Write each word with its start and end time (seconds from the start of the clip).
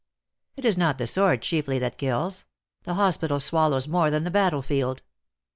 It 0.55 0.65
is 0.65 0.79
not 0.79 0.97
the 0.97 1.05
sword 1.05 1.43
chiefly 1.43 1.77
that 1.77 1.99
kills; 1.99 2.45
the 2.85 2.95
hos 2.95 3.17
pital 3.17 3.39
swallows 3.39 3.87
more 3.87 4.09
than 4.09 4.23
the 4.23 4.31
battle 4.31 4.63
field. 4.63 5.03